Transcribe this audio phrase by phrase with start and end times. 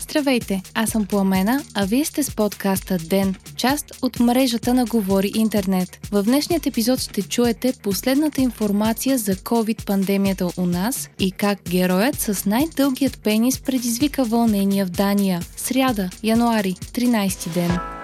[0.00, 5.32] Здравейте, аз съм Пламена, а вие сте с подкаста ДЕН, част от мрежата на Говори
[5.34, 6.08] Интернет.
[6.12, 12.46] В днешният епизод ще чуете последната информация за COVID-пандемията у нас и как героят с
[12.46, 15.40] най-дългият пенис предизвика вълнения в Дания.
[15.56, 17.97] Сряда, януари, 13 ден.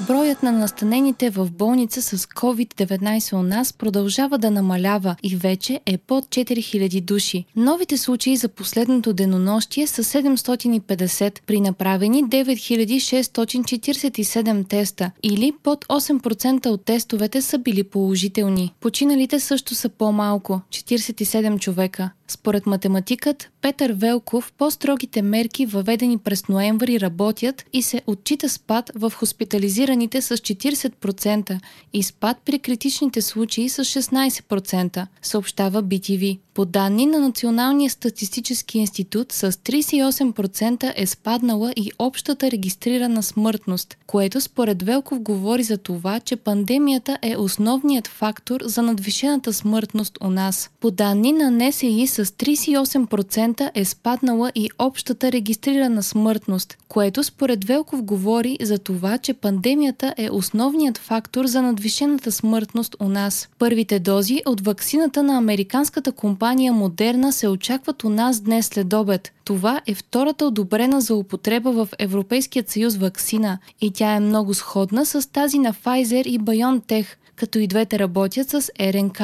[0.00, 5.98] Броят на настанените в болница с COVID-19 у нас продължава да намалява и вече е
[5.98, 7.44] под 4000 души.
[7.56, 16.84] Новите случаи за последното денонощие са 750 при направени 9647 теста или под 8% от
[16.84, 18.74] тестовете са били положителни.
[18.80, 22.10] Починалите също са по-малко 47 човека.
[22.28, 29.12] Според математикът Петър Велков, по-строгите мерки, въведени през ноември, работят и се отчита спад в
[29.16, 31.60] хоспитализираните с 40%
[31.92, 36.38] и спад при критичните случаи с 16%, съобщава BTV.
[36.56, 44.40] По данни на Националния статистически институт с 38% е спаднала и общата регистрирана смъртност, което
[44.40, 50.70] според Велков говори за това, че пандемията е основният фактор за надвишената смъртност у нас.
[50.80, 58.02] По данни на НСИ с 38% е спаднала и общата регистрирана смъртност, което според Велков
[58.02, 63.48] говори за това, че пандемията е основният фактор за надвишената смъртност у нас.
[63.58, 69.32] Първите дози от ваксината на американската компания Модерна се очакват у нас днес след обед.
[69.44, 75.06] Това е втората одобрена за употреба в Европейският съюз ваксина и тя е много сходна
[75.06, 79.20] с тази на Pfizer и BioNTech– като и двете работят с РНК.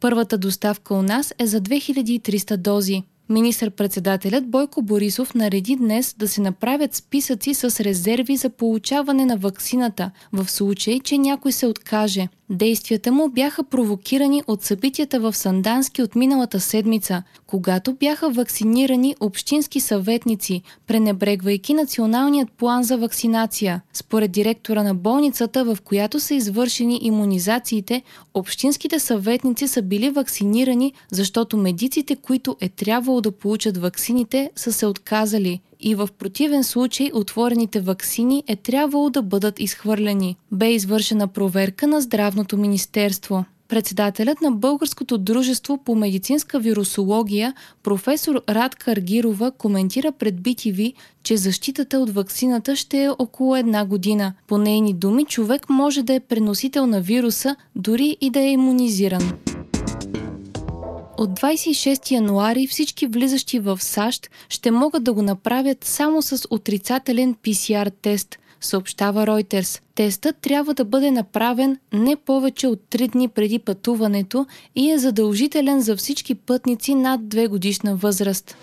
[0.00, 3.02] Първата доставка у нас е за 2300 дози.
[3.28, 10.10] Министър-председателят Бойко Борисов нареди днес да се направят списъци с резерви за получаване на ваксината,
[10.32, 12.28] в случай, че някой се откаже.
[12.50, 19.80] Действията му бяха провокирани от събитията в Сандански от миналата седмица, когато бяха вакцинирани общински
[19.80, 23.82] съветници, пренебрегвайки националният план за вакцинация.
[23.92, 28.02] Според директора на болницата, в която са извършени иммунизациите,
[28.34, 34.86] общинските съветници са били вакцинирани, защото медиците, които е трябвало да получат ваксините, са се
[34.86, 40.36] отказали и в противен случай отворените ваксини е трябвало да бъдат изхвърлени.
[40.52, 43.44] Бе извършена проверка на Здравното министерство.
[43.68, 50.92] Председателят на Българското дружество по медицинска вирусология, професор Радка Аргирова, коментира пред BTV,
[51.22, 54.34] че защитата от ваксината ще е около една година.
[54.46, 59.32] По нейни думи, човек може да е преносител на вируса, дори и да е иммунизиран.
[61.18, 67.34] От 26 януари всички влизащи в САЩ ще могат да го направят само с отрицателен
[67.34, 69.80] PCR тест, съобщава Reuters.
[69.94, 75.80] Тестът трябва да бъде направен не повече от 3 дни преди пътуването и е задължителен
[75.80, 78.56] за всички пътници над 2 годишна възраст.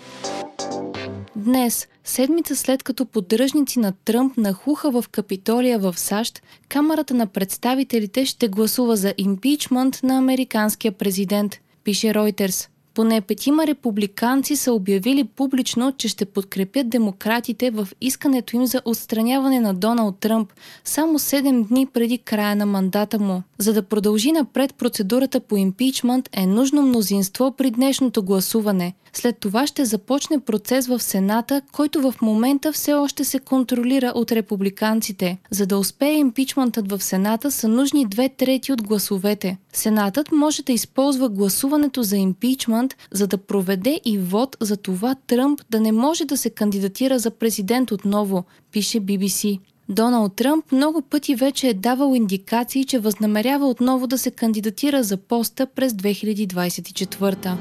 [1.36, 8.26] Днес, седмица след като поддръжници на Тръмп нахуха в Капитолия в САЩ, Камерата на представителите
[8.26, 12.68] ще гласува за импичмент на американския президент пише Reuters.
[12.94, 19.60] Поне петима републиканци са обявили публично, че ще подкрепят демократите в искането им за отстраняване
[19.60, 20.52] на Доналд Тръмп
[20.84, 23.42] само 7 дни преди края на мандата му.
[23.58, 28.94] За да продължи напред процедурата по импичмент е нужно мнозинство при днешното гласуване.
[29.16, 34.32] След това ще започне процес в Сената, който в момента все още се контролира от
[34.32, 35.38] републиканците.
[35.50, 39.58] За да успее импичментът в Сената са нужни две трети от гласовете.
[39.72, 45.60] Сенатът може да използва гласуването за импичмент, за да проведе и вод за това Тръмп
[45.70, 49.58] да не може да се кандидатира за президент отново, пише BBC.
[49.88, 55.16] Доналд Тръмп много пъти вече е давал индикации, че възнамерява отново да се кандидатира за
[55.16, 57.56] поста през 2024.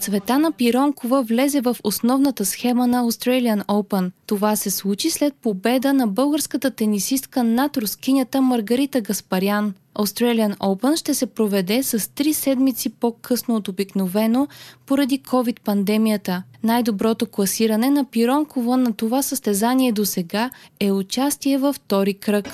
[0.00, 4.10] Цветана Пиронкова влезе в основната схема на Australian Open.
[4.26, 9.74] Това се случи след победа на българската тенисистка над рускинята Маргарита Гаспарян.
[9.94, 14.48] Australian Open ще се проведе с три седмици по-късно от обикновено
[14.86, 16.42] поради COVID-пандемията.
[16.62, 22.48] Най-доброто класиране на Пиронкова на това състезание до сега е участие във втори кръг.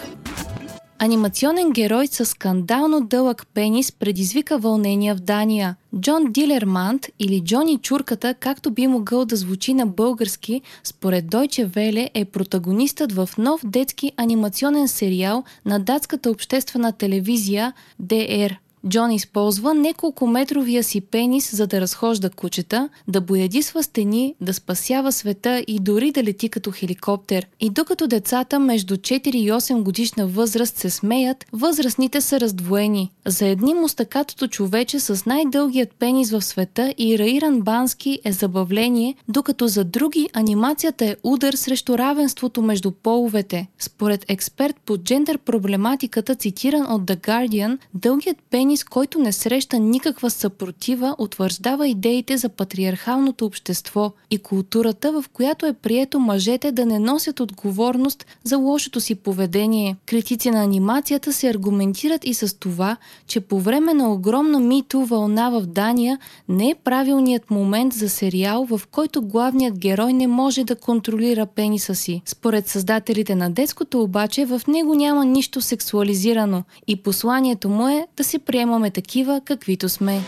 [1.01, 5.77] Анимационен герой с скандално дълъг пенис предизвика вълнения в Дания.
[6.01, 12.11] Джон Дилермант или Джони Чурката, както би могъл да звучи на български, според Deutsche Welle
[12.15, 17.73] е протагонистът в нов детски анимационен сериал на датската обществена телевизия
[18.03, 18.57] DR.
[18.89, 25.13] Джон използва неколко метровия си пенис, за да разхожда кучета, да боядисва стени, да спасява
[25.13, 27.47] света и дори да лети като хеликоптер.
[27.61, 33.11] И докато децата между 4 и 8 годишна възраст се смеят, възрастните са раздвоени.
[33.27, 39.69] За едни мустакатото човече с най-дългият пенис в света и Раиран Бански е забавление, докато
[39.69, 43.67] за други анимацията е удар срещу равенството между половете.
[43.79, 50.31] Според експерт по джендър проблематиката, цитиран от The Guardian, дългият пенис, който не среща никаква
[50.31, 56.99] съпротива, утвърждава идеите за патриархалното общество и културата, в която е прието мъжете да не
[56.99, 59.97] носят отговорност за лошото си поведение.
[60.07, 65.51] Критици на анимацията се аргументират и с това, че по време на огромна мито вълна
[65.51, 66.19] в Дания
[66.49, 71.95] не е правилният момент за сериал, в който главният герой не може да контролира пениса
[71.95, 72.23] си.
[72.25, 78.25] Според създателите на детското обаче в него няма нищо сексуализирано и посланието му е да
[78.25, 80.21] се приемаме такива каквито сме.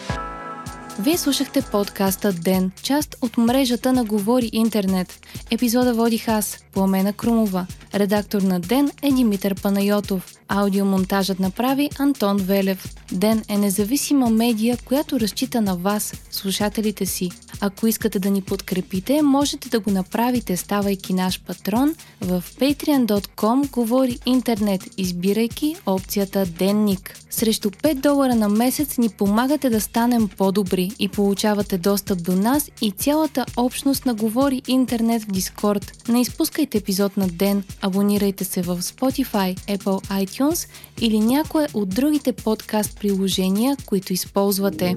[0.99, 5.21] Вие слушахте подкаста Ден, част от мрежата на Говори Интернет.
[5.51, 7.67] Епизода водих аз, Пламена Крумова.
[7.95, 10.35] Редактор на Ден е Димитър Панайотов.
[10.49, 12.97] Аудиомонтажът направи Антон Велев.
[13.13, 17.31] Ден е независима медия, която разчита на вас, слушателите си.
[17.61, 24.19] Ако искате да ни подкрепите, можете да го направите, ставайки наш патрон в patreon.com говори
[24.27, 27.17] интернет, избирайки опцията Денник.
[27.31, 32.71] Срещу 5 долара на месец ни помагате да станем по-добри и получавате достъп до нас
[32.83, 36.09] и цялата общност на Говори интернет в Дискорд.
[36.09, 40.69] Не изпускайте епизод на ден, абонирайте се в Spotify, Apple iTunes
[41.01, 44.97] или някое от другите подкаст приложения, които използвате.